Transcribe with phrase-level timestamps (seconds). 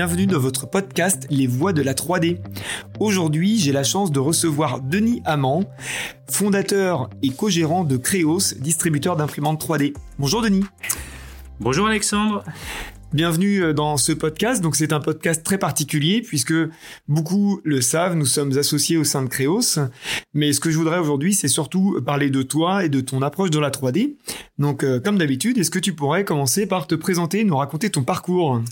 [0.00, 2.38] bienvenue dans votre podcast Les Voix de la 3D.
[3.00, 5.64] Aujourd'hui, j'ai la chance de recevoir Denis Amand,
[6.26, 9.92] fondateur et co-gérant de Créos, distributeur d'imprimantes 3D.
[10.18, 10.64] Bonjour Denis.
[11.60, 12.42] Bonjour Alexandre.
[13.12, 14.62] Bienvenue euh, dans ce podcast.
[14.62, 16.54] Donc c'est un podcast très particulier puisque
[17.06, 19.80] beaucoup le savent, nous sommes associés au sein de Créos.
[20.32, 23.50] Mais ce que je voudrais aujourd'hui, c'est surtout parler de toi et de ton approche
[23.50, 24.16] de la 3D.
[24.58, 28.02] Donc euh, comme d'habitude, est-ce que tu pourrais commencer par te présenter, nous raconter ton
[28.02, 28.62] parcours?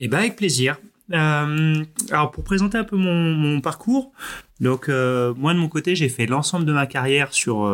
[0.00, 0.78] Eh ben avec plaisir.
[1.12, 4.12] Euh, alors pour présenter un peu mon, parcours,
[4.58, 7.70] donc moi de mon côté j'ai fait l'ensemble de ma carrière sur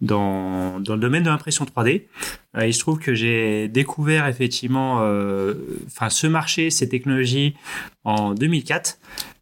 [0.00, 2.04] dans, dans le domaine de l'impression 3D.
[2.64, 4.98] il se trouve que j'ai découvert effectivement
[5.86, 7.56] enfin ce marché, ces technologies
[8.04, 8.96] en 2004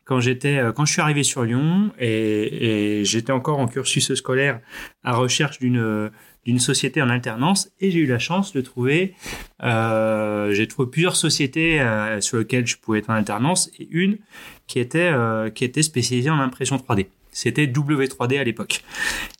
[0.04, 4.60] quand j'étais quand je suis arrivé sur Lyon et, et j'étais encore en cursus scolaire
[5.02, 6.10] à recherche d'une
[6.44, 9.14] d'une société en alternance et j'ai eu la chance de trouver,
[9.62, 14.18] euh, j'ai trouvé plusieurs sociétés euh, sur lesquelles je pouvais être en alternance et une
[14.66, 17.06] qui était euh, qui était spécialisée en impression 3D.
[17.32, 18.84] C'était W3D à l'époque.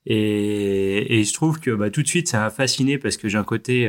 [0.06, 3.39] Et, et se trouve que bah, tout de suite ça m'a fasciné parce que j'ai
[3.39, 3.89] un côté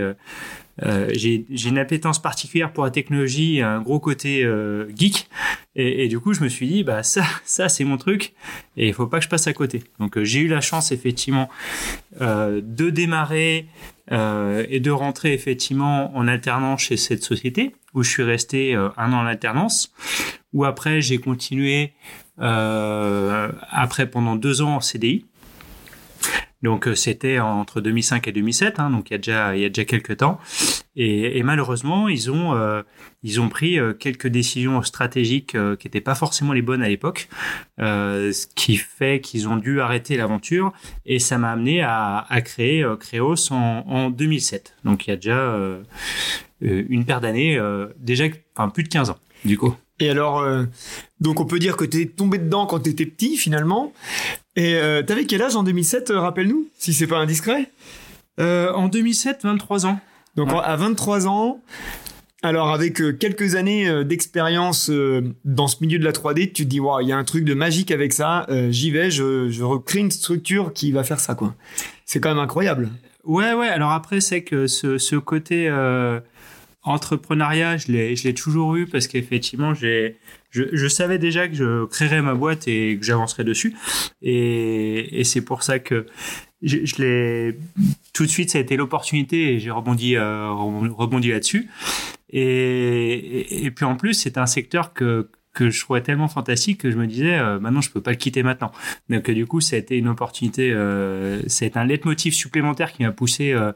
[0.83, 5.29] euh, euh, j'ai une appétence particulière pour la technologie, un gros côté euh, geek,
[5.75, 8.33] et, et, du coup je me suis dit bah ça, ça c'est mon truc,
[8.77, 9.83] et il faut pas que je passe à côté.
[9.99, 11.49] Donc euh, j'ai eu la chance effectivement
[12.21, 13.67] euh, de démarrer
[14.11, 19.13] euh, et de rentrer effectivement en alternance chez cette société où je suis resté un
[19.13, 19.93] an en alternance,
[20.51, 21.93] où après j'ai continué
[22.37, 25.25] après pendant deux ans en CDI.
[26.65, 29.65] Donc euh, c'était entre 2005 et 2007, hein, donc il y a déjà il y
[29.65, 30.39] a déjà quelques temps.
[30.97, 32.81] Et, malheureusement, ils ont euh,
[33.21, 37.29] ils ont pris euh, quelques décisions stratégiques qui n'étaient pas forcément les bonnes à l'époque,
[37.77, 40.73] ce qui fait qu'ils ont dû arrêter l'aventure.
[41.05, 44.75] Et ça m'a amené à, créer Créos en, en 2007.
[44.85, 45.55] Donc il y a déjà
[46.61, 47.61] une paire d'années,
[47.99, 48.25] déjà
[48.55, 49.75] enfin plus de 15 ans du coup.
[49.99, 50.43] Et alors,
[51.19, 53.93] donc on peut dire que tu es tombé dedans quand tu étais petit finalement.
[54.55, 57.71] Et euh, t'avais quel âge en 2007, euh, rappelle-nous, si c'est pas indiscret?
[58.39, 59.99] Euh, En 2007, 23 ans.
[60.35, 61.61] Donc à 23 ans,
[62.43, 64.91] alors avec euh, quelques années d'expérience
[65.45, 67.45] dans ce milieu de la 3D, tu te dis, waouh, il y a un truc
[67.45, 71.35] de magique avec ça, j'y vais, je, je recrée une structure qui va faire ça,
[71.35, 71.55] quoi.
[72.05, 72.89] C'est quand même incroyable.
[73.23, 75.69] Ouais, ouais, alors après, c'est que ce, ce côté
[76.83, 80.17] entrepreneuriat, je l'ai toujours eu parce qu'effectivement, j'ai,
[80.55, 83.75] je, je, savais déjà que je créerais ma boîte et que j'avancerais dessus.
[84.21, 86.05] Et, et c'est pour ça que
[86.61, 87.57] je, je l'ai
[88.13, 91.69] tout de suite, ça a été l'opportunité et j'ai rebondi, euh, rebondi là-dessus.
[92.29, 96.81] Et, et, et, puis en plus, c'est un secteur que que je trouvais tellement fantastique
[96.81, 98.71] que je me disais euh, maintenant je peux pas le quitter maintenant.
[99.09, 103.11] Donc du coup ça a été une opportunité, euh, c'est un leitmotiv supplémentaire qui m'a
[103.11, 103.71] poussé, euh,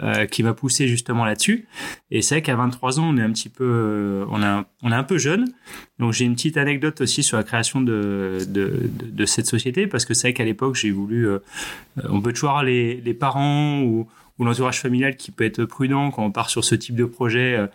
[0.00, 1.66] euh qui m'a poussé justement là-dessus.
[2.10, 4.92] Et c'est vrai qu'à 23 ans on est un petit peu, euh, on a, on
[4.92, 5.46] est un peu jeune.
[5.98, 9.86] Donc j'ai une petite anecdote aussi sur la création de de, de, de cette société
[9.86, 11.28] parce que c'est vrai qu'à l'époque j'ai voulu,
[12.04, 14.08] on peut toujours avoir les, les parents ou
[14.38, 17.56] ou l'entourage familial qui peut être prudent quand on part sur ce type de projet
[17.56, 17.66] euh,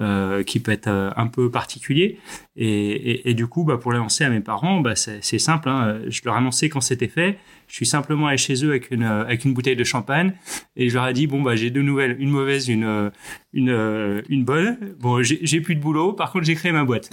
[0.00, 2.18] euh qui peut être euh, un peu particulier.
[2.54, 5.70] Et, et, et, du coup, bah, pour l'annoncer à mes parents, bah, c'est simple.
[5.70, 7.38] Hein, je leur ai annoncé quand c'était fait.
[7.66, 10.34] Je suis simplement allé chez eux avec une avec une bouteille de champagne
[10.76, 13.10] et je leur ai dit bon bah j'ai deux nouvelles, une mauvaise, une
[13.54, 14.76] une une bonne.
[15.00, 16.12] Bon, j'ai plus de boulot.
[16.12, 17.08] Par contre, j'ai créé ma boîte.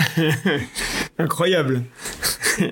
[1.18, 1.84] Incroyable.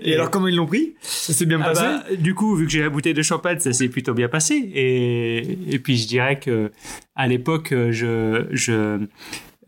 [0.01, 0.95] Et, alors comment ils l'ont pris?
[0.99, 1.81] Ça s'est bien ah passé?
[1.84, 4.55] bah, Du coup, vu que j'ai la bouteille de champagne, ça s'est plutôt bien passé.
[4.55, 6.72] Et, et puis je dirais que
[7.16, 8.99] à l'époque, je je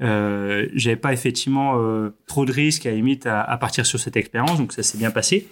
[0.01, 4.15] euh, j'avais pas effectivement euh, trop de risques à limite à, à, partir sur cette
[4.17, 5.47] expérience, donc ça s'est bien passé.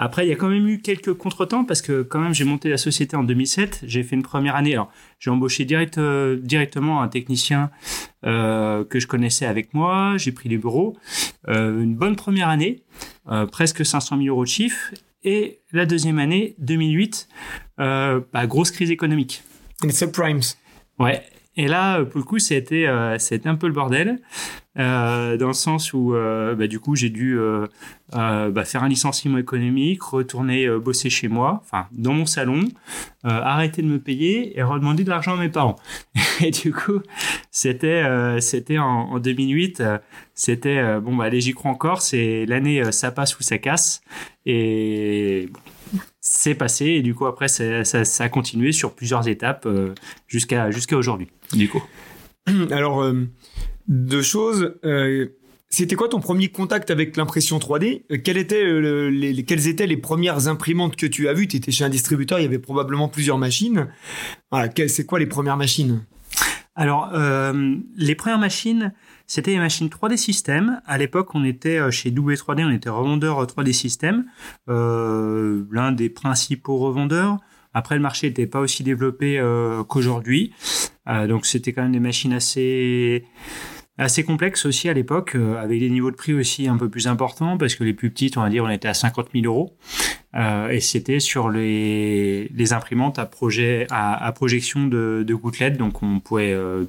[0.00, 2.70] Après, il y a quand même eu quelques contretemps parce que quand même j'ai monté
[2.70, 3.80] la société en 2007.
[3.84, 4.72] J'ai fait une première année.
[4.72, 7.70] Alors j'ai embauché direct, euh, directement un technicien
[8.24, 10.14] euh, que je connaissais avec moi.
[10.16, 10.96] J'ai pris les bureaux.
[11.48, 12.84] Euh, une bonne première année,
[13.50, 14.94] presque 500 000 euros de chiffre.
[15.24, 17.28] Et la deuxième année, 2008,
[17.76, 19.42] bah, grosse crise économique.
[19.82, 20.40] Les subprimes.
[21.00, 21.24] Ouais.
[21.58, 24.20] Et là, pour le coup, c'était euh, c'était un peu le bordel,
[24.78, 27.66] euh, dans le sens où, euh, bah, du coup, j'ai dû euh,
[28.14, 32.60] euh, bah, faire un licenciement économique, retourner bosser chez moi, enfin dans mon salon,
[33.24, 35.74] arrêter de me payer et redemander de l'argent à mes parents.
[36.40, 37.00] Et du coup,
[37.50, 38.04] c'était
[38.40, 39.82] c'était en, en, 2008,
[40.34, 44.00] c'était bon bah allez j'y crois encore, c'est l'année ça passe ou ça casse
[44.46, 45.50] et
[46.30, 49.94] c'est passé et du coup après ça, ça, ça, a continué sur plusieurs étapes euh,
[50.26, 51.28] jusqu'à jusqu'à aujourd'hui.
[51.54, 51.82] Du coup
[52.70, 53.26] alors euh,
[53.88, 55.28] deux choses euh,
[55.70, 58.62] c'était quoi ton premier contact avec l'impression 3D quelles étaient
[59.10, 61.48] les, quelles étaient les premières imprimantes que tu as vues?
[61.48, 63.88] Tu étais chez un distributeur il y avait probablement plusieurs machines.
[64.50, 66.04] Voilà, c'est quoi les premières machines?
[66.78, 68.94] Alors, euh, les premières machines,
[69.28, 70.80] c'était les machines 3D System.
[70.86, 74.24] À l'époque, on était euh, chez W3D, on était revendeur 3D System,
[74.68, 77.36] euh, l'un des principaux revendeurs.
[77.74, 80.52] Après, le marché n'était pas aussi développé euh, qu'aujourd'hui.
[81.08, 83.24] Euh, donc, c'était quand même des machines assez
[83.98, 87.08] assez complexes aussi à l'époque, euh, avec des niveaux de prix aussi un peu plus
[87.08, 89.76] importants, parce que les plus petites, on va dire, on était à 50 000 euros.
[90.36, 96.20] Euh, et c'était sur les, imprimantes à, projet, à, projection de, de gouttelettes, donc on
[96.20, 96.84] pouvait euh,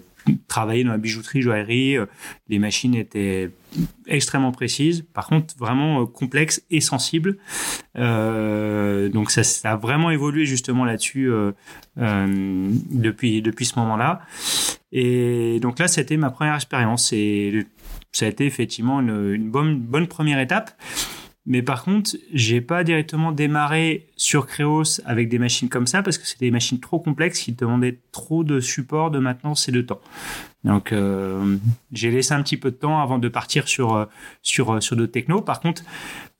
[0.47, 1.97] travailler dans la bijouterie, joaillerie.
[1.97, 2.05] euh,
[2.47, 3.51] Les machines étaient
[4.07, 7.37] extrêmement précises, par contre vraiment euh, complexes et sensibles.
[7.97, 11.29] Euh, donc ça, a vraiment évolué justement là-dessus
[11.97, 14.21] depuis depuis ce moment-là.
[14.91, 17.67] Et donc là, c'était ma première expérience et
[18.11, 20.71] ça a été effectivement une, une bonne bonne première étape.
[21.49, 26.19] Mais par contre, j'ai pas directement démarré sur Creos avec des machines comme ça parce
[26.19, 29.81] que c'était des machines trop complexes qui demandaient trop de support, de maintenance et de
[29.81, 29.99] temps.
[30.63, 31.57] Donc euh,
[31.91, 34.05] j'ai laissé un petit peu de temps avant de partir sur euh,
[34.43, 35.41] sur euh, sur d'autres technos.
[35.41, 35.83] Par contre,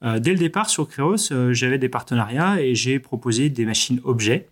[0.03, 4.00] euh, dès le départ sur Creos, euh, j'avais des partenariats et j'ai proposé des machines
[4.03, 4.47] objets.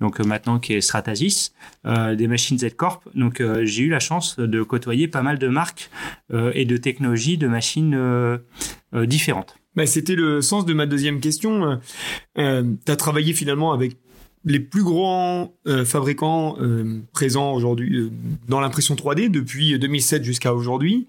[0.00, 1.52] Donc euh, maintenant qui est Stratasys,
[1.84, 3.08] des machines Z Corp.
[3.14, 5.90] Donc j'ai eu la chance de côtoyer pas mal de marques
[6.32, 8.38] et de technologies de machines
[8.92, 9.56] différentes.
[9.74, 11.80] Bah, C'était le sens de ma deuxième question.
[12.38, 13.96] Euh, tu as travaillé finalement avec
[14.44, 18.10] les plus grands euh, fabricants euh, présents aujourd'hui
[18.48, 21.08] dans l'impression 3D depuis 2007 jusqu'à aujourd'hui,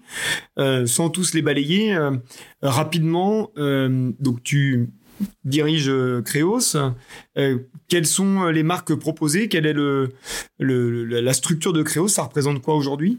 [0.56, 1.98] sans tous les balayer
[2.62, 3.50] rapidement.
[3.56, 4.88] donc tu
[5.44, 5.92] diriges
[6.24, 6.76] Creos.
[7.36, 7.58] Euh,
[7.88, 9.48] quelles sont les marques proposées?
[9.48, 9.74] Quelle est
[10.58, 13.18] la structure de Creos Ça représente quoi aujourd'hui?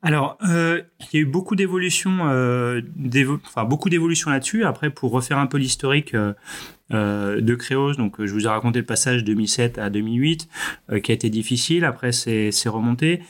[0.00, 2.80] Alors, euh, il y a eu beaucoup d'évolutions, euh,
[3.44, 4.64] enfin beaucoup d'évolutions là-dessus.
[4.64, 6.34] Après, pour refaire un peu l'historique euh,
[6.94, 10.48] euh, de Créos, donc euh, je vous ai raconté le passage 2007 à 2008,
[10.90, 11.84] euh, qui a été difficile.
[11.84, 13.22] Après, c'est remonté.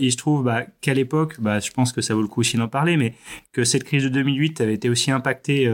[0.00, 2.58] Il se trouve bah, qu'à l'époque, bah, je pense que ça vaut le coup aussi
[2.58, 3.14] d'en parler, mais
[3.52, 5.72] que cette crise de 2008 avait été aussi impactée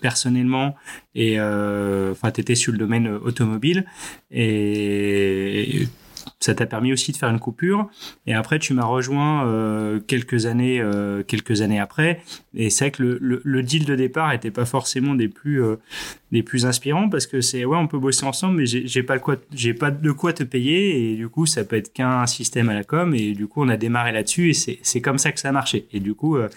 [0.00, 0.76] personnellement
[1.16, 3.84] et enfin, t'étais sur le domaine automobile
[4.30, 5.88] et
[6.42, 7.88] ça t'a permis aussi de faire une coupure.
[8.26, 12.20] Et après, tu m'as rejoint euh, quelques années, euh, quelques années après.
[12.54, 15.62] Et c'est vrai que le, le, le deal de départ était pas forcément des plus,
[15.62, 15.76] euh,
[16.32, 19.36] des plus inspirants parce que c'est ouais, on peut bosser ensemble, mais j'ai pas quoi,
[19.54, 21.12] j'ai pas de quoi te payer.
[21.12, 23.14] Et du coup, ça peut être qu'un système à la com.
[23.14, 24.50] Et du coup, on a démarré là-dessus.
[24.50, 25.86] Et c'est comme ça que ça a marché.
[25.92, 26.48] Et du coup, euh,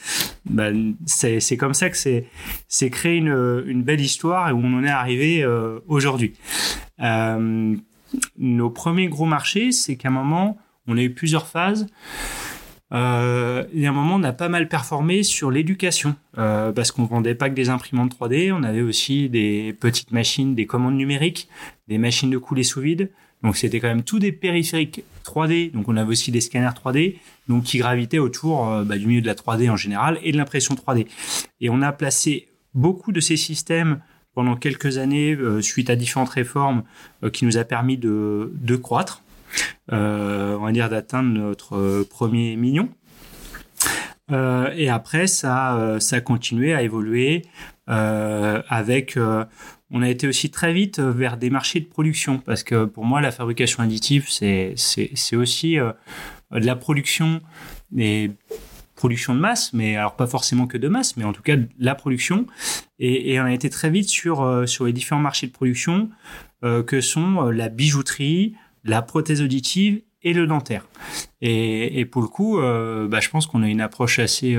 [0.46, 0.70] bah,
[1.06, 2.26] c'est c'est comme ça que c'est
[2.68, 6.34] c'est créé une une belle histoire et où on en est arrivé euh, aujourd'hui.
[7.02, 7.76] Euh,
[8.38, 10.58] nos premiers gros marchés, c'est qu'à un moment,
[10.88, 11.88] on a eu plusieurs phases.
[12.94, 17.06] Euh, et à un moment, on a pas mal performé sur l'éducation, euh, parce qu'on
[17.06, 21.50] vendait pas que des imprimantes 3D, on avait aussi des petites machines, des commandes numériques,
[21.88, 23.10] des machines de coulée sous vide.
[23.44, 25.72] Donc c'était quand même tout des périphériques 3D.
[25.72, 29.22] Donc on avait aussi des scanners 3D, donc qui gravitaient autour euh, bah, du milieu
[29.22, 31.08] de la 3D en général et de l'impression 3D.
[31.62, 34.00] Et on a placé beaucoup de ces systèmes
[34.36, 36.84] pendant quelques années euh, suite à différentes réformes
[37.24, 39.24] euh, qui nous a permis de, croître,
[39.92, 42.90] euh, on va dire d'atteindre notre premier million.
[44.32, 47.44] Et après, ça, ça a continué à évoluer
[47.86, 49.20] avec.
[49.92, 53.22] on a été aussi très vite vers des marchés de production parce que pour moi,
[53.22, 57.40] la fabrication additive, c'est aussi de la production
[57.96, 58.32] et
[59.06, 61.94] production de masse, mais alors pas forcément que de masse, mais en tout cas la
[61.94, 62.48] production.
[62.98, 66.10] Et, on a été très vite sur euh, sur les différents marchés de production
[66.64, 70.88] euh, que sont euh, la bijouterie, la prothèse auditive et le dentaire.
[71.40, 74.58] Et, pour le coup, bah, je pense qu'on a une approche assez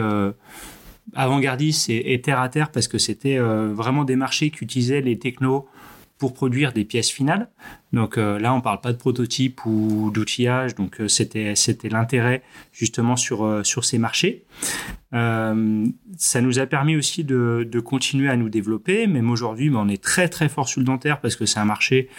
[1.13, 5.19] avant-gardiste et, et terre à terre parce que c'était vraiment des marchés qui utilisaient les
[5.19, 5.69] technos
[6.19, 7.49] pour produire des pièces finales.
[7.93, 10.75] Donc euh, là, on parle pas de prototype ou d'outillage.
[10.75, 12.43] Donc euh, c'était c'était l'intérêt
[12.73, 14.45] justement sur euh, sur ces marchés.
[15.13, 19.07] Ça nous a permis aussi de, de continuer à nous développer.
[19.07, 21.65] Même aujourd'hui, ben, on est très très fort sur le dentaire parce que c'est un
[21.65, 22.11] marché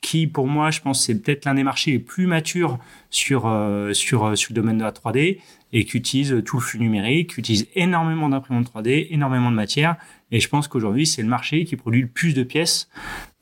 [0.00, 2.78] qui, pour moi, je pense, c'est peut-être l'un des marchés les plus matures
[3.10, 3.52] sur
[3.92, 5.40] sur sur le domaine de la 3D
[5.72, 9.96] et qui utilise tout le flux numérique, qui utilise énormément d'imprimantes 3D, énormément de matière.
[10.30, 12.88] Et je pense qu'aujourd'hui, c'est le marché qui produit le plus de pièces,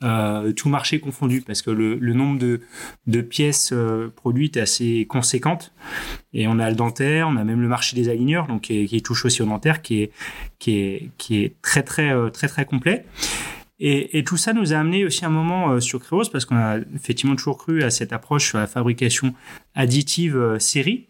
[0.03, 2.61] euh, tout marché confondu, parce que le, le nombre de,
[3.07, 5.73] de pièces euh, produites est assez conséquente.
[6.33, 9.01] Et on a le dentaire, on a même le marché des aligneurs, donc qui, qui
[9.01, 10.11] touche aussi au dentaire, qui est
[10.59, 13.05] qui est qui est très très euh, très très complet.
[13.79, 16.55] Et, et, tout ça nous a amené aussi un moment euh, sur Creos, parce qu'on
[16.55, 19.35] a effectivement toujours cru à cette approche sur la fabrication
[19.75, 21.07] additive euh, série,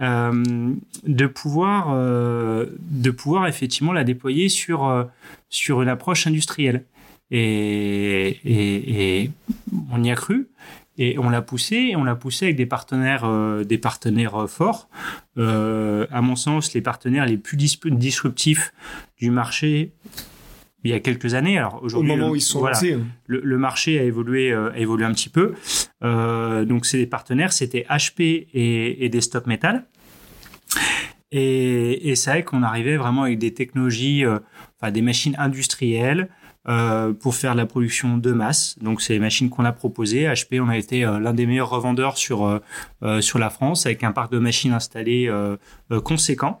[0.00, 0.74] euh,
[1.04, 5.04] de pouvoir euh, de pouvoir effectivement la déployer sur euh,
[5.48, 6.84] sur une approche industrielle.
[7.30, 9.30] Et, et,
[9.90, 10.48] on y a cru.
[10.96, 13.28] Et on l'a poussé, et on l'a poussé avec des partenaires,
[13.64, 14.88] des partenaires forts.
[15.36, 18.72] à mon sens, les partenaires les plus disruptifs
[19.18, 19.92] du marché
[20.88, 21.58] il y a quelques années.
[21.58, 23.06] Alors aujourd'hui, au moment où ils sont lancés, hein.
[23.26, 25.54] le, marché a évolué, a évolué un petit peu.
[26.02, 29.86] donc c'est des partenaires, c'était HP et, et Desktop Metal.
[31.30, 34.38] Et, et c'est vrai qu'on arrivait vraiment avec des technologies, euh,
[34.80, 36.30] enfin des machines industrielles
[36.68, 38.76] euh, pour faire la production de masse.
[38.80, 40.24] Donc c'est les machines qu'on a proposées.
[40.24, 44.04] HP, on a été euh, l'un des meilleurs revendeurs sur euh, sur la France avec
[44.04, 45.30] un parc de machines installées
[46.04, 46.60] conséquent.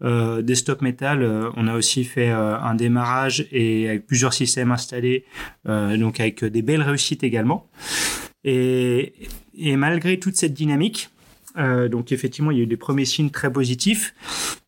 [0.00, 5.24] Desktop Metal, on a aussi fait un démarrage et avec plusieurs systèmes installés,
[5.66, 7.68] donc avec des belles réussites également.
[8.44, 9.12] Et,
[9.56, 11.10] et malgré toute cette dynamique,
[11.56, 14.14] euh, donc effectivement, il y a eu des premiers signes très positifs,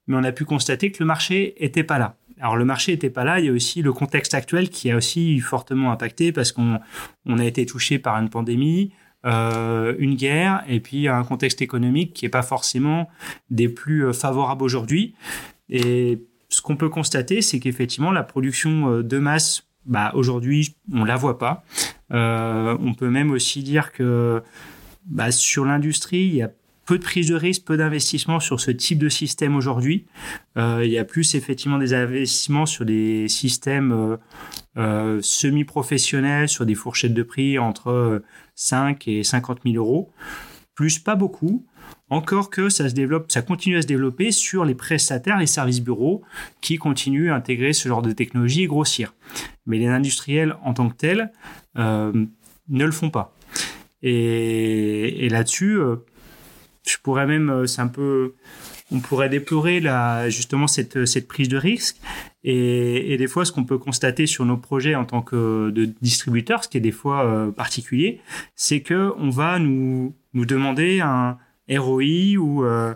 [0.07, 2.17] mais on a pu constater que le marché était pas là.
[2.41, 4.97] Alors le marché était pas là, il y a aussi le contexte actuel qui a
[4.97, 6.79] aussi fortement impacté parce qu'on
[7.25, 8.93] on a été touché par une pandémie,
[9.25, 13.09] euh, une guerre et puis un contexte économique qui est pas forcément
[13.51, 15.15] des plus euh, favorables aujourd'hui.
[15.71, 21.05] Et ce qu'on peut constater, c'est qu'effectivement la production euh, de masse, bah aujourd'hui on
[21.05, 21.65] la voit pas.
[22.11, 24.43] On peut même aussi dire que
[25.07, 26.51] bah, sur l'industrie, il y a
[26.87, 30.07] peu de prise de risque, peu d'investissement sur ce type de système aujourd'hui.
[30.57, 34.17] Euh, il y a plus effectivement des investissements sur des systèmes euh,
[34.79, 38.23] euh, semi-professionnels, sur des fourchettes de prix entre
[38.55, 40.13] 5 et 50 000 euros.
[40.75, 41.67] Plus pas beaucoup.
[42.09, 45.81] Encore que ça se développe, ça continue à se développer sur les prestataires, les services
[45.81, 46.23] bureaux
[46.61, 49.15] qui continuent à intégrer ce genre de technologie et grossir.
[49.67, 51.33] Mais les industriels en tant que tels
[51.75, 52.29] ne
[52.85, 53.35] le font pas.
[54.03, 55.79] Et, et là-dessus,
[56.87, 58.35] je pourrais même, euh, c'est un peu,
[58.91, 61.97] on pourrait déplorer la, justement cette, cette prise de risque.
[62.45, 65.87] Et, et des fois, ce qu'on peut constater sur nos projets en tant que de
[66.01, 68.21] distributeur, ce qui est des fois euh, particulier,
[68.55, 71.39] c'est que on va nous, nous demander un
[71.69, 72.95] ROI ou euh,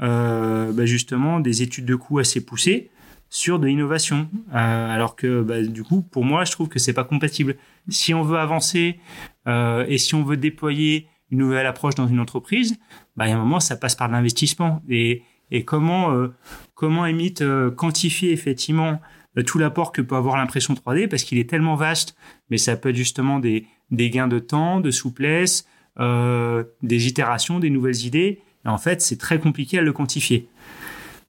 [0.00, 2.90] euh, bah justement des études de coûts assez poussées
[3.28, 4.28] sur de l'innovation.
[4.54, 7.56] Euh, alors que bah, du coup, pour moi, je trouve que c'est pas compatible.
[7.88, 9.00] Si on veut avancer
[9.48, 12.78] euh, et si on veut déployer une nouvelle approche dans une entreprise,
[13.16, 14.82] bah, il y a un moment, ça passe par l'investissement.
[14.88, 16.28] Et, et comment, euh,
[16.74, 19.00] comment Emit euh, quantifier effectivement
[19.38, 22.16] euh, tout l'apport que peut avoir l'impression 3D parce qu'il est tellement vaste,
[22.50, 25.66] mais ça peut être justement des, des gains de temps, de souplesse,
[26.00, 28.40] euh, des itérations, des nouvelles idées.
[28.64, 30.48] Et en fait, c'est très compliqué à le quantifier.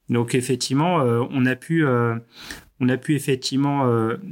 [0.09, 3.87] Donc effectivement, on a pu on a pu effectivement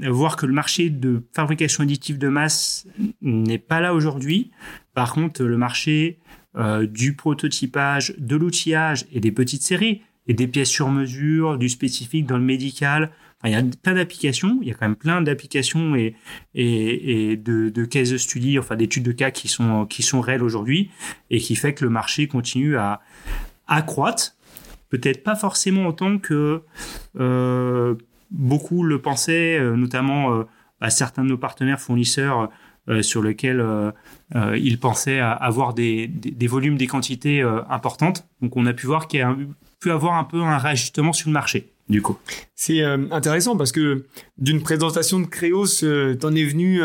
[0.09, 2.85] voir que le marché de fabrication additive de masse
[3.21, 4.51] n'est pas là aujourd'hui.
[4.93, 6.19] Par contre, le marché
[6.57, 11.69] euh, du prototypage, de l'outillage et des petites séries, et des pièces sur mesure, du
[11.69, 13.11] spécifique dans le médical.
[13.45, 16.15] il y a plein d'applications, il y a quand même plein d'applications et,
[16.53, 20.91] et, et, de, de study, enfin d'études de cas qui sont, qui sont réelles aujourd'hui,
[21.29, 23.01] et qui fait que le marché continue à,
[23.67, 24.35] accroître.
[24.89, 26.63] Peut-être pas forcément autant que
[27.17, 27.95] euh,
[28.29, 30.45] beaucoup le pensaient, euh, notamment
[30.81, 32.49] à certains de nos partenaires fournisseurs
[33.01, 33.91] sur lequel euh,
[34.35, 36.09] euh, ils pensaient avoir des,
[36.47, 38.25] volumes, des quantités importantes.
[38.41, 39.35] Donc on a pu voir qu'il y a
[39.79, 41.69] pu avoir un peu un réajustement sur le marché.
[41.89, 42.17] Du coup.
[42.55, 44.05] C'est intéressant parce que
[44.37, 45.65] d'une présentation de Créos,
[46.19, 46.81] t'en es venu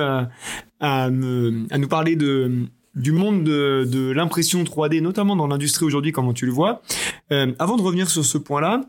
[0.80, 6.46] à, nous parler de du monde de, l'impression 3D, notamment dans l'industrie aujourd'hui, comment tu
[6.46, 6.82] le vois.
[7.30, 8.80] Euh, avant de revenir sur ce point-là,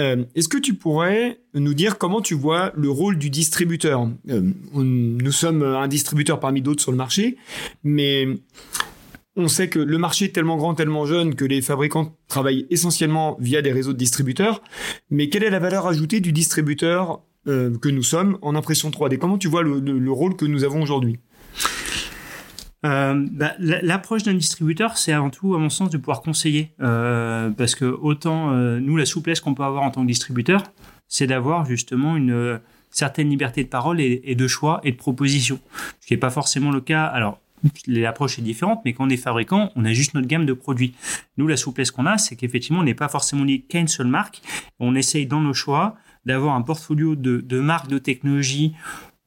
[0.00, 4.08] euh, est-ce que tu pourrais nous dire comment tu vois le rôle du distributeur?
[4.30, 4.42] Euh,
[4.74, 7.36] Nous sommes un distributeur parmi d'autres sur le marché,
[7.82, 8.28] mais
[9.36, 13.36] on sait que le marché est tellement grand, tellement jeune que les fabricants travaillent essentiellement
[13.40, 14.62] via des réseaux de distributeurs.
[15.10, 19.38] Mais quelle est la valeur ajoutée du distributeur que nous sommes en impression 3D Comment
[19.38, 21.18] tu vois le rôle que nous avons aujourd'hui?
[22.84, 26.70] Euh, bah, L'approche d'un distributeur, c'est avant tout, à mon sens, de pouvoir conseiller.
[26.80, 30.62] Euh, parce que autant, euh, nous, la souplesse qu'on peut avoir en tant que distributeur,
[31.08, 32.58] c'est d'avoir justement une euh,
[32.90, 35.58] certaine liberté de parole et, de choix et de proposition.
[36.00, 37.04] Ce qui n'est pas forcément le cas.
[37.04, 37.40] Alors,
[37.86, 40.94] l'approche est différente, mais quand on est fabricant, on a juste notre gamme de produits.
[41.36, 44.06] Nous, la souplesse qu'on a, c'est qu'effectivement, on n'est pas forcément lié qu'à une seule
[44.06, 44.40] marque.
[44.78, 45.96] On essaye dans nos choix
[46.26, 48.74] d'avoir un portfolio de marques, de technologies,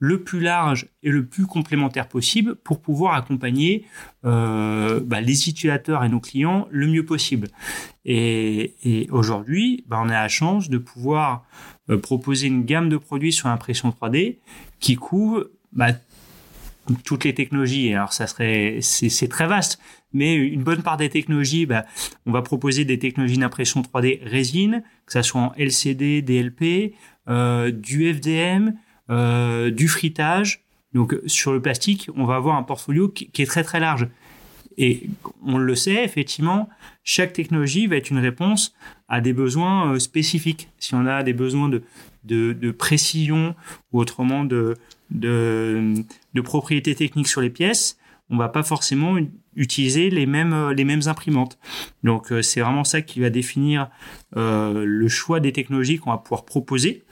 [0.04, 3.86] le plus large et le plus complémentaire possible pour pouvoir accompagner
[4.26, 7.48] euh, bah, les utilisateurs et nos clients le mieux possible.
[8.04, 11.46] Et, et aujourd'hui, bah, on a la chance de pouvoir
[11.90, 14.40] euh, proposer une gamme de produits sur impression 3D
[14.82, 15.94] qui couvre bah,
[17.06, 17.94] toutes les technologies.
[17.94, 19.80] Alors ça serait, c'est très vaste,
[20.12, 21.86] mais une bonne part des technologies, bah,
[22.26, 26.94] on va proposer des technologies d'impression 3D résine, que ça soit en LCD, DLP,
[27.30, 28.74] euh, du FDM,
[29.14, 30.64] euh, du fritage.
[30.94, 34.08] Donc sur le plastique, on va avoir un portfolio qui, est très très large.
[34.78, 35.04] Et
[35.46, 36.68] on le sait, effectivement,
[37.04, 38.74] chaque technologie va être une réponse
[39.08, 40.70] à des besoins spécifiques.
[40.80, 41.84] Si on a des besoins de,
[42.24, 43.56] de, précision
[43.92, 44.78] ou autrement de,
[45.12, 45.94] de,
[46.34, 48.00] de propriété technique sur les pièces,
[48.34, 49.18] on va pas forcément
[49.56, 51.60] utiliser les mêmes euh, les mêmes imprimantes.
[52.04, 53.90] Donc euh, c'est vraiment ça qui va définir
[54.36, 57.04] euh, le choix des technologies qu'on va pouvoir proposer.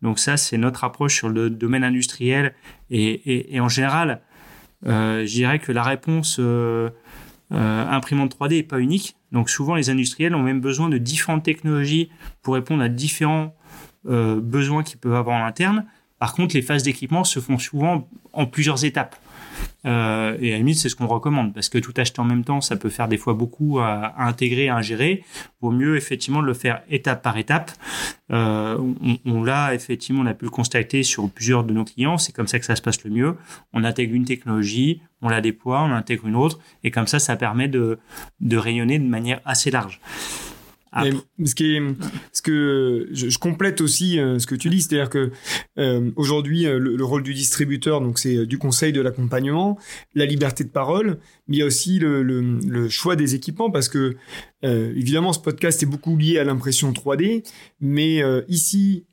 [0.00, 2.54] Donc ça c'est notre approche sur le domaine industriel
[2.90, 4.22] et, et, en général,
[4.84, 6.40] je dirais que la réponse
[7.50, 9.16] imprimante 3D est pas unique.
[9.30, 12.10] Donc souvent les industriels ont même besoin de différentes technologies
[12.42, 13.54] pour répondre à différents
[14.04, 15.86] besoins qu'ils peuvent avoir en interne.
[16.18, 19.16] Par contre, les phases d'équipement se font souvent en plusieurs étapes.
[19.86, 22.44] Euh, et à la limite, c'est ce qu'on recommande parce que tout acheter en même
[22.44, 25.24] temps, ça peut faire des fois beaucoup à, intégrer, à ingérer.
[25.60, 27.72] Vaut mieux effectivement le faire étape par étape.
[28.30, 28.78] Euh,
[29.24, 32.18] on, l'a effectivement, on a pu le constater sur plusieurs de nos clients.
[32.18, 33.36] C'est comme ça que ça se passe le mieux.
[33.72, 37.36] On intègre une technologie, on la déploie, on intègre une autre, et comme ça, ça
[37.36, 37.98] permet de
[38.52, 40.00] rayonner de manière assez large
[40.92, 41.82] ce qui est,
[42.32, 45.30] ce que je, complète aussi euh, ce que tu dis, c'est-à-dire que
[45.78, 49.78] euh, aujourd'hui euh, le, rôle du distributeur, donc c'est du conseil, de l'accompagnement,
[50.14, 53.88] la liberté de parole, mais il y a aussi le, le, choix des équipements parce
[53.88, 54.16] que
[54.62, 57.44] évidemment ce podcast est beaucoup lié à l'impression 3D,
[57.80, 59.04] mais ici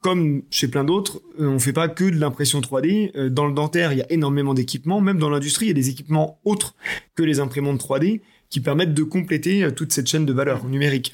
[0.00, 3.28] comme chez plein d'autres, on fait pas que de l'impression 3D.
[3.28, 5.02] dans le dentaire, il y a énormément d'équipements.
[5.02, 6.74] Même dans l'industrie, il y a des équipements autres
[7.14, 8.22] que les imprimantes 3D
[8.54, 11.12] qui permettent de compléter euh, toute cette chaîne de valeur numérique.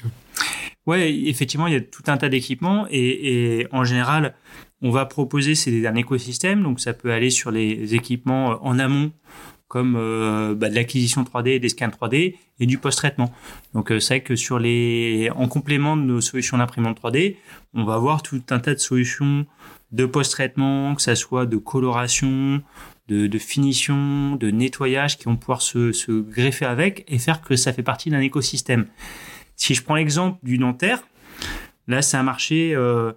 [0.85, 4.35] Ouais, effectivement, il y a tout un tas d'équipements et, en général,
[4.83, 8.77] on va proposer c'est un écosystème, donc ça peut aller sur les équipements euh, en
[8.77, 9.11] amont
[9.67, 13.33] comme euh, bah, de l'acquisition 3D, des scans 3D et du post-traitement.
[13.73, 17.37] Donc c'est vrai que sur les, en complément de nos solutions d'imprimante 3D,
[17.73, 19.47] on va avoir tout un tas de solutions
[19.91, 22.61] de post-traitement, que ça soit de coloration,
[23.07, 27.83] de, finition, de nettoyage qui vont pouvoir se, greffer avec et faire que ça fait
[27.83, 28.85] partie d'un écosystème.
[29.55, 31.03] Si je prends l'exemple du dentaire,
[31.87, 33.11] là c'est un marché euh,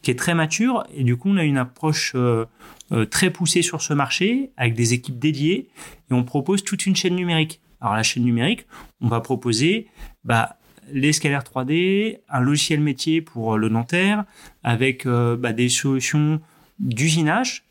[0.00, 2.46] qui est très mature et du coup on a une approche euh,
[2.90, 5.68] euh, très poussée sur ce marché avec des équipes dédiées
[6.10, 7.60] et on propose toute une chaîne numérique.
[7.80, 8.66] Alors la chaîne numérique,
[9.00, 9.88] on va proposer
[10.24, 10.56] bah,
[10.90, 14.24] les scalaires 3D, un logiciel métier pour le dentaire,
[14.62, 16.40] avec bah, des solutions
[16.78, 17.64] d'usinage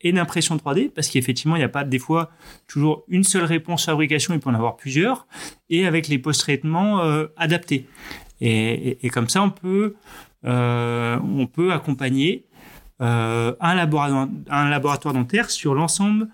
[0.00, 2.30] et d'impression 3D, parce qu'effectivement, il n'y a pas des fois
[2.66, 5.26] toujours une seule réponse fabrication, il peut en avoir plusieurs,
[5.70, 7.86] et avec les post-traitements euh, adaptés.
[8.40, 9.96] Et, comme ça, on peut,
[10.44, 12.46] euh, on peut accompagner
[13.00, 16.28] euh, un, laboratoire, un laboratoire dentaire sur l'ensemble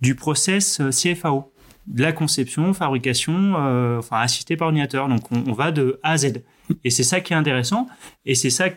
[0.00, 1.52] du process CFAO,
[1.86, 3.54] de la conception, fabrication,
[3.98, 5.08] enfin assisté par ordinateur.
[5.08, 6.42] Donc on, on, va de A à Z.
[6.84, 7.86] Et c'est ça qui est intéressant,
[8.24, 8.70] et c'est ça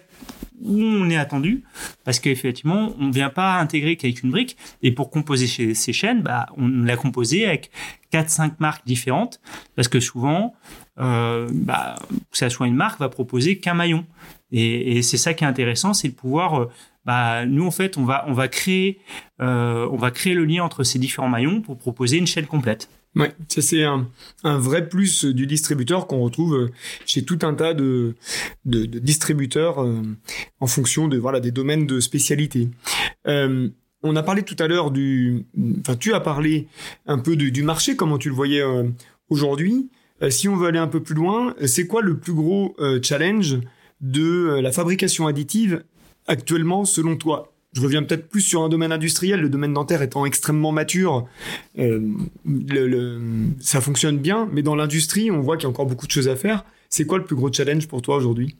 [0.61, 1.63] où on est attendu,
[2.03, 4.57] parce qu'effectivement, on ne vient pas intégrer qu'avec une brique.
[4.81, 7.71] Et pour composer ces chaînes, bah, on l'a composé avec
[8.11, 9.39] 4-5 marques différentes,
[9.75, 10.53] parce que souvent,
[10.99, 11.95] euh, bah,
[12.31, 14.05] que ça soit une marque, va proposer qu'un maillon.
[14.51, 16.67] Et, c'est ça qui est intéressant, c'est de pouvoir...
[17.07, 18.99] Euh, bah, nous en fait on va on va créer
[19.41, 22.89] euh, on va créer le lien entre ces différents maillons pour proposer une chaîne complète.
[23.15, 24.09] Ouais, ça c'est un,
[24.43, 26.69] un, vrai plus du distributeur qu'on retrouve
[27.05, 28.15] chez tout un tas de,
[28.65, 30.01] de, de distributeurs euh,
[30.59, 32.69] en fonction de voilà des domaines de spécialité.
[33.27, 33.69] Euh,
[34.03, 35.45] on a parlé tout à l'heure du,
[35.79, 36.67] enfin tu as parlé
[37.05, 38.83] un peu du, du marché, comment tu le voyais euh,
[39.29, 39.89] aujourd'hui.
[40.21, 43.59] Euh, si on veut aller un peu plus loin, c'est quoi le plus gros challenge
[44.01, 45.83] de la fabrication additive
[46.27, 50.25] actuellement selon toi je reviens peut-être plus sur un domaine industriel, le domaine dentaire étant
[50.25, 51.27] extrêmement mature,
[51.77, 51.99] euh,
[53.59, 56.29] ça fonctionne bien, mais dans l'industrie, on voit qu'il y a encore beaucoup de choses
[56.29, 56.63] à faire.
[56.89, 58.55] C'est quoi le plus gros challenge pour toi aujourd'hui?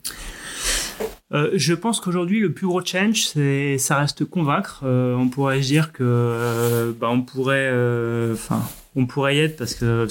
[1.31, 4.81] Euh, je pense qu'aujourd'hui le plus gros challenge, c'est ça reste convaincre.
[4.83, 7.71] Euh, on pourrait dire que bah, on pourrait,
[8.33, 8.61] enfin,
[8.95, 10.07] on pourrait y être parce que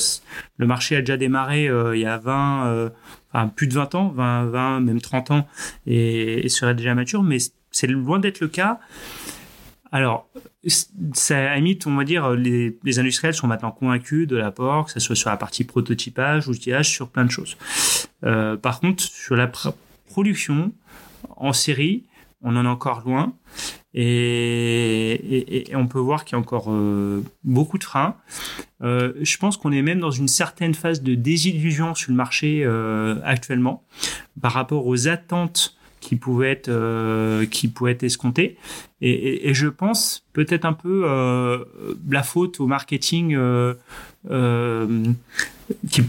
[0.57, 2.91] le marché a déjà démarré il y a 20,
[3.33, 5.49] enfin plus de 20 ans, 20, 20 même 30 ans,
[5.87, 7.23] et, serait déjà mature.
[7.23, 7.39] Mais
[7.71, 8.81] c'est loin d'être le cas.
[9.93, 10.29] Alors,
[11.13, 14.99] ça, à on va dire, les, les, industriels sont maintenant convaincus de l'apport, que ce
[14.99, 17.57] soit sur la partie prototypage, outillage, sur plein de choses.
[18.25, 19.51] Euh, par contre, sur la
[20.09, 20.73] production
[21.37, 22.05] en série,
[22.45, 23.33] on en est encore loin.
[23.95, 28.17] Et, on peut voir qu'il y a encore euh, beaucoup de freins.
[28.83, 32.63] Euh, je pense qu'on est même dans une certaine phase de désillusion sur le marché
[32.65, 33.83] euh, actuellement
[34.41, 38.59] par rapport aux attentes qui pouvait être qui pouvait être escompté
[39.01, 41.07] et, je pense peut-être un peu
[42.11, 43.39] la faute au marketing
[45.89, 46.03] qui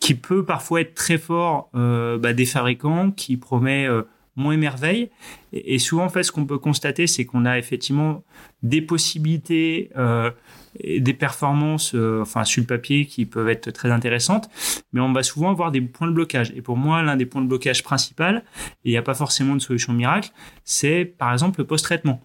[0.00, 3.86] qui peut parfois être très fort bah, des fabricants qui promet
[4.36, 5.10] mon émerveille.
[5.52, 8.24] Et, souvent, en fait, ce qu'on peut constater, c'est qu'on a effectivement
[8.62, 10.30] des possibilités euh,
[10.78, 14.48] et des performances, euh, enfin, sur le papier, qui peuvent être très intéressantes,
[14.92, 16.52] mais on va souvent avoir des points de blocage.
[16.54, 18.44] Et pour moi, l'un des points de blocage principal,
[18.84, 20.30] et il n'y a pas forcément de solution miracle,
[20.64, 22.20] c'est par exemple le post-traitement.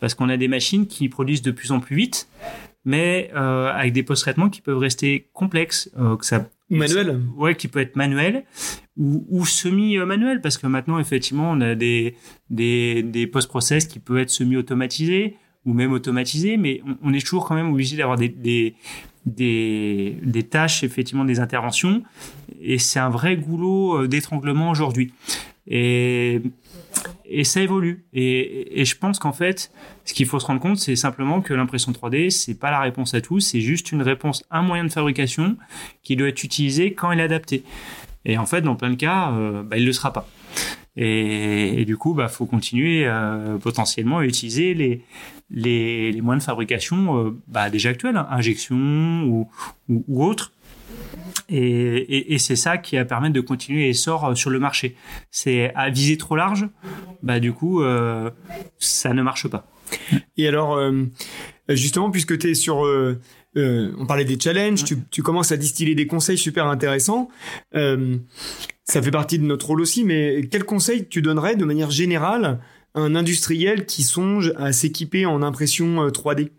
[0.00, 2.28] Parce qu'on a des machines qui produisent de plus en plus vite,
[2.84, 7.68] mais euh, avec des post-traitements qui peuvent rester complexes, que ça ou manuel Ouais, qui
[7.68, 8.44] peut être manuel
[8.96, 12.14] ou, ou semi-manuel, parce que maintenant, effectivement, on a des,
[12.50, 17.54] des, des post-process qui peuvent être semi-automatisés ou même automatisés, mais on, est toujours quand
[17.54, 18.74] même obligé d'avoir des, des,
[19.26, 22.02] des, des, tâches, effectivement, des interventions,
[22.60, 25.12] et c'est un vrai goulot euh, d'étranglement aujourd'hui.
[25.66, 26.40] Et
[27.24, 28.04] et ça évolue.
[28.12, 29.72] Et, je pense qu'en fait,
[30.04, 33.14] ce qu'il faut se rendre compte, c'est simplement que l'impression 3D, c'est pas la réponse
[33.14, 35.56] à tout, c'est juste une réponse, un moyen de fabrication
[36.02, 37.64] qui doit être utilisé quand il est adapté.
[38.24, 40.28] Et en fait, dans plein de cas, euh, bah, il le sera pas.
[40.96, 45.02] Et, du coup, bah, faut continuer euh, potentiellement à utiliser les,
[45.50, 49.48] les, les moyens de fabrication euh, bah, déjà actuels, hein, injection ou,
[49.88, 50.52] ou, ou autres,
[51.50, 54.96] et, c'est ça qui va permettre de continuer l'essor euh, sur le marché.
[55.30, 56.68] C'est à viser trop large,
[57.22, 58.30] bah du coup, euh,
[58.78, 59.66] ça ne marche pas.
[60.36, 61.04] Et alors, euh,
[61.68, 62.86] justement, puisque tu es sur...
[63.56, 67.28] on parlait des challenges, tu, commences à distiller des conseils super intéressants.
[67.72, 72.60] ça fait partie de notre rôle aussi, mais quels conseils tu donnerais de manière générale
[72.94, 76.50] à un industriel qui songe à s'équiper en impression 3D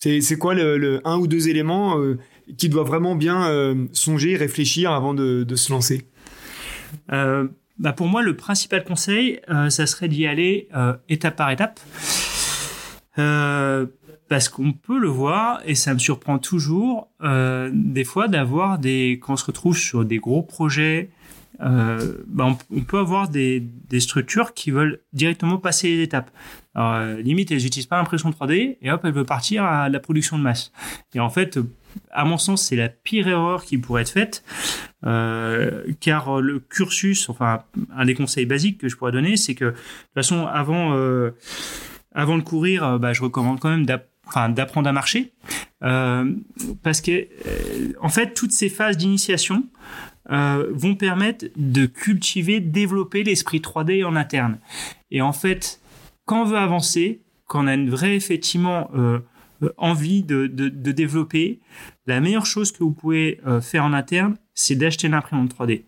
[0.00, 1.96] c'est quoi le, un ou deux éléments
[2.56, 6.06] qui doit vraiment bien euh, songer, réfléchir avant de, se lancer
[7.12, 10.68] euh, bah Pour moi, le principal conseil, euh, ça serait d'y aller
[11.08, 11.80] étape par étape.
[13.16, 19.34] parce qu'on peut le voir, et ça me surprend toujours, des fois d'avoir des, quand
[19.34, 21.10] on se retrouve sur des gros projets,
[21.60, 26.30] euh, bah, on, peut avoir des, des, structures qui veulent directement passer les étapes.
[26.74, 30.38] Alors, limite, elles n'utilisent pas l'impression 3D et hop, elles veulent partir à la production
[30.38, 30.70] de masse.
[31.14, 31.58] Et en fait,
[32.10, 34.44] à mon sens, c'est la pire erreur qui pourrait être faite,
[35.04, 37.62] euh, car le cursus, enfin,
[37.94, 41.30] un des conseils basiques que je pourrais donner, c'est que de toute façon, avant, euh,
[42.14, 45.32] avant de courir, euh, bah, je recommande quand même d'apprendre à marcher,
[45.80, 47.28] parce que,
[48.00, 49.64] en fait, toutes ces phases d'initiation
[50.28, 54.58] vont permettre de cultiver, développer l'esprit 3D en interne.
[55.10, 55.80] Et en fait,
[56.26, 59.20] quand on veut avancer, quand on a une vraie, effectivement, euh,
[59.76, 61.60] envie de, de, de, développer,
[62.06, 65.84] la meilleure chose que vous pouvez euh, faire en interne, c'est d'acheter une imprimante 3D.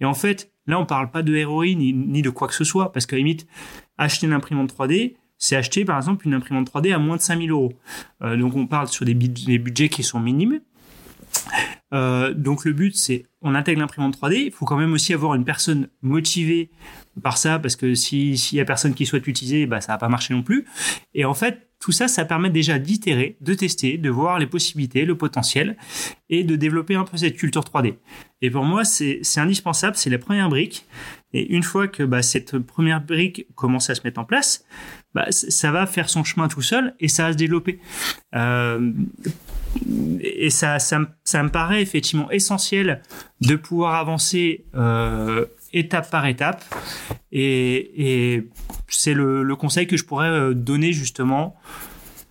[0.00, 2.64] Et en fait, là, on parle pas de héroïne ni, ni de quoi que ce
[2.64, 3.46] soit, parce qu'à limite,
[3.98, 7.50] acheter une imprimante 3D, c'est acheter par exemple une imprimante 3D à moins de 5000
[7.50, 7.72] euros.
[8.22, 10.60] Euh, donc on parle sur des, des budgets qui sont minimes.
[11.92, 14.46] Euh, donc le but c'est on intègre l'imprimante 3D.
[14.46, 16.70] Il faut quand même aussi avoir une personne motivée
[17.22, 19.98] par ça parce que si s'il y a personne qui souhaite l'utiliser, bah ça va
[19.98, 20.66] pas marcher non plus.
[21.14, 25.04] Et en fait tout ça, ça permet déjà d'itérer, de tester, de voir les possibilités,
[25.04, 25.76] le potentiel
[26.30, 27.96] et de développer un peu cette culture 3D.
[28.40, 30.86] Et pour moi, c'est indispensable, c'est la première brique.
[31.32, 34.64] Et une fois que bah, cette première brique commence à se mettre en place,
[35.12, 37.80] bah, ça va faire son chemin tout seul et ça va se développer.
[38.36, 38.92] Euh,
[40.20, 43.02] et ça, ça, ça, me paraît effectivement essentiel
[43.40, 46.64] de pouvoir avancer euh, étape par étape.
[47.30, 48.48] Et, et
[48.88, 51.56] c'est le, le, conseil que je pourrais euh, donner justement.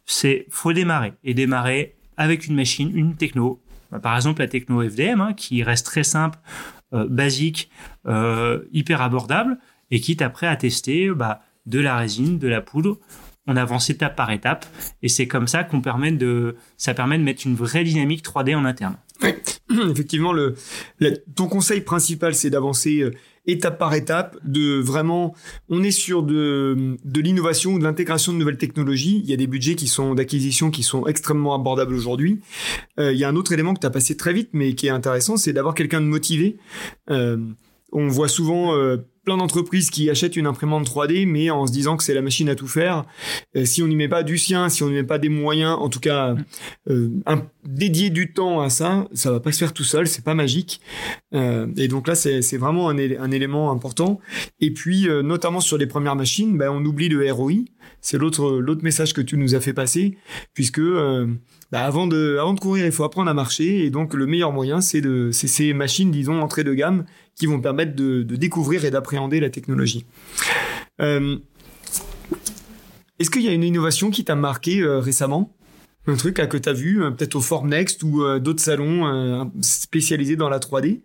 [0.05, 3.61] C'est faut démarrer et démarrer avec une machine, une techno.
[4.01, 6.39] Par exemple la techno FDM hein, qui reste très simple,
[6.93, 7.69] euh, basique,
[8.05, 9.57] euh, hyper abordable
[9.91, 12.99] et quitte après à tester bah, de la résine, de la poudre.
[13.47, 14.65] On avance étape par étape
[15.01, 18.55] et c'est comme ça qu'on permet de, ça permet de mettre une vraie dynamique 3D
[18.55, 18.97] en interne.
[19.89, 20.55] Effectivement, le,
[21.35, 23.11] ton conseil principal, c'est d'avancer euh,
[23.45, 25.33] étape par étape, de vraiment,
[25.69, 29.21] on est sur de, de l'innovation ou de l'intégration de nouvelles technologies.
[29.23, 32.39] Il y a des budgets qui sont d'acquisition qui sont extrêmement abordables aujourd'hui.
[32.99, 34.87] Euh, il y a un autre élément que tu as passé très vite, mais qui
[34.87, 36.57] est intéressant, c'est d'avoir quelqu'un de motivé.
[37.09, 37.37] Euh,
[37.91, 41.97] on voit souvent euh, plein d'entreprises qui achètent une imprimante 3D, mais en se disant
[41.97, 43.05] que c'est la machine à tout faire.
[43.55, 45.77] Euh, si on n'y met pas du sien, si on n'y met pas des moyens,
[45.79, 46.35] en tout cas
[46.89, 47.09] euh,
[47.65, 50.81] dédier du temps à ça, ça va pas se faire tout seul, c'est pas magique.
[51.33, 52.97] Euh, et donc là, c'est vraiment un,
[53.31, 54.19] élément important.
[54.59, 57.53] Et puis, euh, notamment sur les premières machines, ben, on oublie le ROI.
[58.01, 60.17] C'est l'autre l'autre message que tu nous as fait passer,
[60.53, 61.27] puisque euh,
[61.71, 63.85] bah, avant de avant de courir, il faut apprendre à marcher.
[63.85, 67.45] Et donc le meilleur moyen, c'est de c'est ces machines, disons entrée de gamme, qui
[67.45, 70.05] vont permettre de, découvrir et d'appréhender la technologie.
[71.01, 71.37] Euh,
[73.19, 75.53] est-ce qu'il y a une innovation qui t'a marqué euh, récemment?
[76.07, 80.59] Un truc que tu as vu, peut-être au Formnext ou d'autres salons spécialisés dans la
[80.59, 81.01] 3D,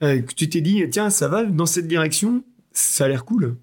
[0.00, 3.56] que tu t'es dit, tiens, ça va dans cette direction, ça a l'air cool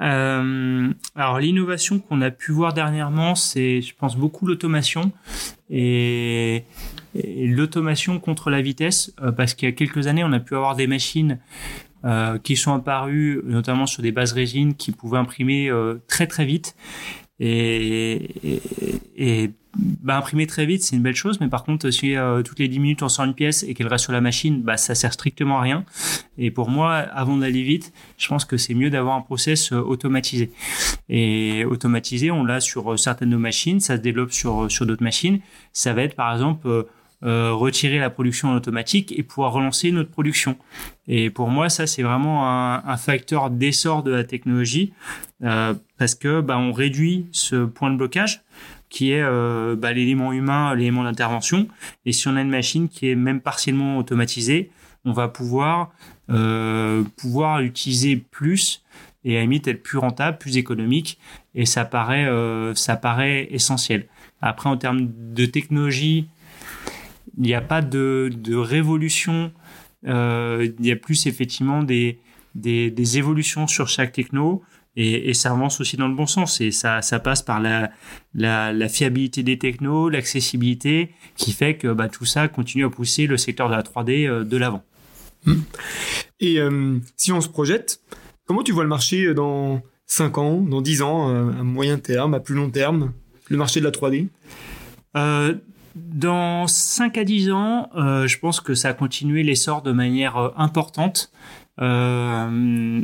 [0.00, 5.12] Euh, alors l'innovation qu'on a pu voir dernièrement, c'est, je pense, beaucoup l'automation
[5.70, 6.64] et,
[7.14, 10.74] l'automation contre la vitesse, euh, parce qu'il y a quelques années, on a pu avoir
[10.76, 11.38] des machines
[12.04, 16.44] euh, qui sont apparues, notamment sur des bases résines, qui pouvaient imprimer euh, très très
[16.44, 16.74] vite.
[17.44, 18.30] Et,
[19.76, 22.68] bah, imprimer très vite, c'est une belle chose, mais par contre, si euh, toutes les
[22.68, 25.12] 10 minutes on sort une pièce et qu'elle reste sur la machine, bah, ça sert
[25.12, 25.84] strictement à rien.
[26.38, 29.80] Et pour moi, avant d'aller vite, je pense que c'est mieux d'avoir un process euh,
[29.80, 30.52] automatisé.
[31.08, 34.86] Et automatisé, on l'a sur euh, certaines de nos machines, ça se développe sur, sur
[34.86, 35.40] d'autres machines.
[35.72, 36.86] Ça va être par exemple
[37.24, 40.56] euh, retirer la production en automatique et pouvoir relancer notre production.
[41.08, 44.92] Et pour moi, ça c'est vraiment un, un facteur d'essor de la technologie
[45.42, 48.42] euh, parce que bah, on réduit ce point de blocage
[48.92, 51.66] qui est euh, bah, l'élément humain, l'élément d'intervention.
[52.04, 54.70] Et si on a une machine qui est même partiellement automatisée,
[55.04, 55.90] on va pouvoir
[56.30, 58.84] euh, pouvoir utiliser plus
[59.24, 61.18] et à la limite être plus rentable, plus économique.
[61.54, 64.06] Et ça paraît euh, ça paraît essentiel.
[64.42, 66.28] Après, en termes de technologie,
[67.38, 69.52] il n'y a pas de, de révolution.
[70.06, 72.18] Euh, il y a plus effectivement des,
[72.54, 74.62] des, des évolutions sur chaque techno
[74.96, 76.60] et, et, ça avance aussi dans le bon sens.
[76.60, 77.90] Et ça, ça passe par la,
[78.34, 83.26] la, la fiabilité des technos, l'accessibilité, qui fait que bah, tout ça continue à pousser
[83.26, 84.84] le secteur de la 3D euh, de l'avant.
[86.40, 88.00] Et euh, si on se projette,
[88.46, 92.40] comment tu vois le marché dans 5 ans, dans 10 ans, à moyen terme, à
[92.40, 93.12] plus long terme,
[93.48, 94.28] le marché de la 3D
[95.16, 95.54] euh,
[95.94, 100.36] Dans 5 à 10 ans, euh, je pense que ça a continué l'essor de manière
[100.38, 101.30] euh, importante.
[101.80, 103.02] Euh,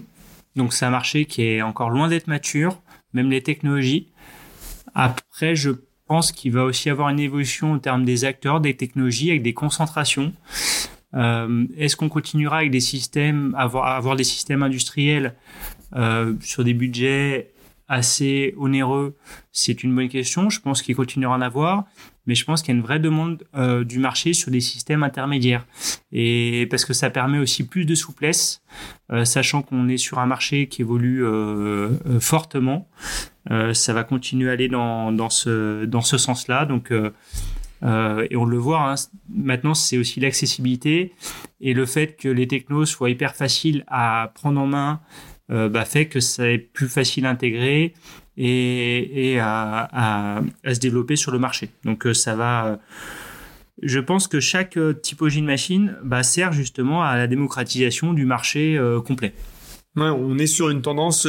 [0.57, 2.81] donc c'est un marché qui est encore loin d'être mature,
[3.13, 4.09] même les technologies.
[4.95, 5.71] Après, je
[6.07, 9.55] pense qu'il va aussi avoir une évolution en termes des acteurs, des technologies, avec des
[9.55, 10.33] concentrations.
[11.15, 15.35] Est-ce qu'on continuera avec des systèmes, avoir, avoir des systèmes industriels
[16.41, 17.53] sur des budgets
[17.89, 19.17] assez onéreux?
[19.53, 20.49] C'est une bonne question.
[20.51, 21.85] Je pense qu'il continuera à en avoir
[22.29, 25.03] mais je pense qu'il y a une vraie demande euh, du marché sur des systèmes
[25.03, 25.67] intermédiaires.
[26.13, 28.63] Et parce que ça permet aussi plus de souplesse,
[29.11, 32.87] euh, sachant qu'on est sur un marché qui évolue euh, fortement.
[33.73, 36.67] Ça va continuer à aller dans, ce, dans ce sens-là.
[36.67, 38.95] Donc, et on le voit, hein,
[39.31, 41.15] maintenant, c'est aussi l'accessibilité
[41.63, 45.01] et le fait que les technos soient hyper faciles à prendre en main
[45.49, 47.95] bah, fait que c'est plus facile à intégrer
[48.39, 51.71] et, et à, à, à, se développer sur le marché.
[51.85, 52.67] Donc euh, ça va.
[52.67, 52.77] Euh,
[53.83, 58.25] je pense que chaque euh, typologie de machine bah, sert justement à la démocratisation du
[58.25, 59.35] marché euh, complet.
[59.97, 61.27] Ouais, on est sur une tendance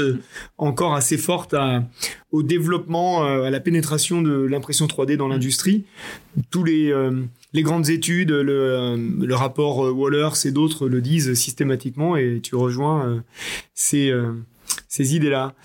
[0.60, 1.84] encore assez forte à,
[2.32, 5.86] au développement, à la pénétration de l'impression 3D dans l'industrie.
[6.52, 6.94] Tous les,
[7.54, 13.24] les grandes études, le, le rapport Wallers et d'autres le disent systématiquement et tu rejoins
[13.74, 14.14] ces,
[14.88, 15.56] ces idées-là.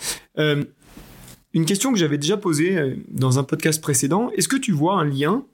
[1.55, 4.99] Une question que j'avais déjà posée euh, dans un podcast précédent, est-ce que tu vois
[4.99, 5.47] un lien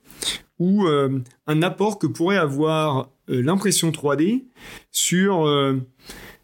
[0.57, 4.45] ou euh, un apport que pourrait avoir euh, l'impression 3D
[4.91, 5.77] sur euh,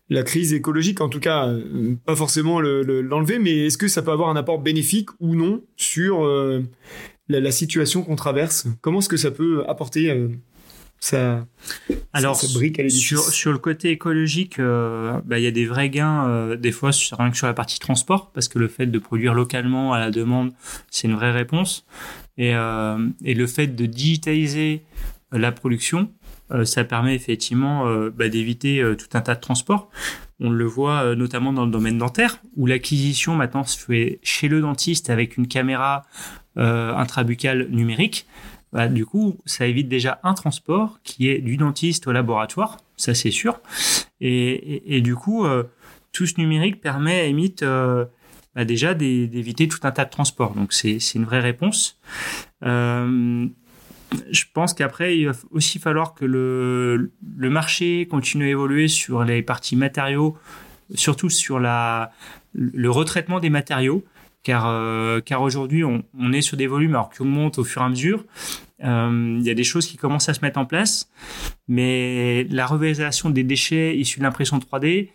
[0.10, 4.04] la crise écologique, en tout cas, euh, pas forcément l'enlever, le, mais est-ce que ça
[4.04, 6.20] peut avoir un apport bénéfique ou non sur
[7.30, 10.30] la, la, situation qu'on traverse Comment est-ce que ça peut apporter
[11.00, 11.46] ça,
[12.14, 15.52] Alors, ça, ça brique à sur, sur le côté écologique, euh, bah, il y a
[15.52, 18.58] des vrais gains, euh, des fois, sur, rien que sur la partie transport, parce que
[18.58, 20.54] le fait de produire localement à la demande,
[20.90, 21.86] c'est une vraie réponse.
[22.38, 24.84] Et, euh, et le fait de digitaliser
[25.32, 26.10] la production,
[26.52, 29.90] euh, ça permet effectivement euh, bah, d'éviter euh, tout un tas de transports.
[30.40, 34.62] On le voit notamment dans le domaine dentaire, où l'acquisition maintenant se fait chez le
[34.62, 36.04] dentiste avec une caméra
[36.58, 38.28] intrabuccale numérique
[38.74, 43.14] bah, du coup, ça évite déjà un transport qui est du dentiste au laboratoire, ça
[43.14, 43.62] c'est sûr.
[44.20, 45.64] Et, du coup, euh,
[46.12, 48.06] tout ce numérique permet, limite, euh,
[48.56, 50.54] bah, déjà d'éviter tout un tas de transports.
[50.54, 52.00] Donc c'est une vraie réponse.
[52.64, 53.48] Euh,
[54.32, 59.24] je pense qu'après, il va aussi falloir que le, le marché continue à évoluer sur
[59.24, 60.38] les parties matériaux,
[60.94, 62.12] surtout sur la,
[62.54, 64.04] le retraitement des matériaux
[64.44, 67.82] car, euh, car aujourd'hui, on, on, est sur des volumes alors qui augmentent au fur
[67.82, 68.24] et à mesure.
[68.84, 71.10] Euh, il y a des choses qui commencent à se mettre en place,
[71.68, 75.10] mais la revalorisation des déchets issus de l'impression 3D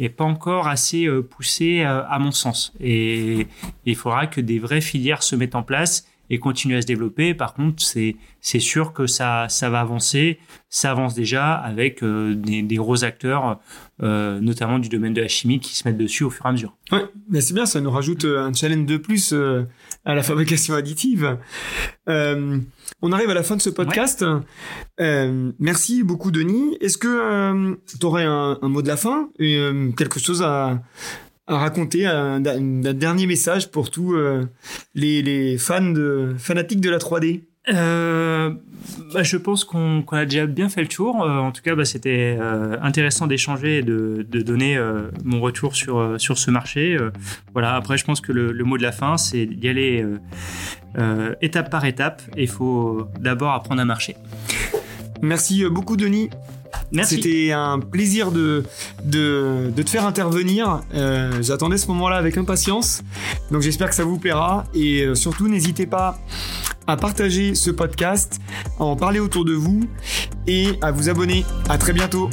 [0.00, 2.72] est pas encore assez euh, poussée euh, à mon sens.
[2.80, 3.46] Et
[3.86, 7.32] il faudra que des vraies filières se mettent en place et continuent à se développer.
[7.32, 10.38] Par contre, c'est c'est sûr que ça ça va avancer.
[10.68, 13.60] Ça avance déjà avec euh, des, des, gros acteurs,
[14.02, 16.52] euh, notamment du domaine de la chimie, qui se mettent dessus au fur et à
[16.52, 16.76] mesure.
[16.90, 17.64] Ouais, mais c'est bien.
[17.64, 19.62] Ça nous rajoute un challenge de plus euh,
[20.04, 21.38] à la fabrication additive.
[22.08, 22.58] Euh,
[23.02, 24.24] on arrive à la fin de ce podcast.
[24.98, 25.30] Ouais.
[25.60, 26.76] merci beaucoup, Denis.
[26.80, 29.28] Est-ce que tu aurais un, un, mot de la fin?
[29.38, 29.60] Et
[29.96, 30.82] quelque chose à
[31.46, 34.16] à raconter un, un dernier message pour tous
[34.94, 38.50] les, les, fans de, fanatiques de la 3D euh,
[39.12, 41.22] bah, je pense qu'on qu a déjà bien fait le tour.
[41.22, 45.40] Euh, en tout cas, bah, c'était euh, intéressant d'échanger et de, de donner euh, mon
[45.40, 46.96] retour sur, sur ce marché.
[47.52, 47.74] voilà.
[47.76, 50.04] Après, je pense que le, le mot de la fin, c'est d'y aller
[51.40, 52.22] étape par étape.
[52.36, 54.16] Il faut d'abord apprendre à marcher.
[55.22, 56.30] Merci beaucoup, Denis.
[57.04, 58.64] C'était un plaisir de,
[59.04, 60.80] de, te faire intervenir.
[60.94, 63.02] Euh, J'attendais ce moment-là avec impatience.
[63.50, 64.64] Donc j'espère que ça vous plaira.
[64.74, 66.18] Et surtout, n'hésitez pas
[66.86, 68.40] à partager ce podcast,
[68.78, 69.80] à en parler autour de vous
[70.46, 71.44] et à vous abonner.
[71.68, 72.28] À très bientôt.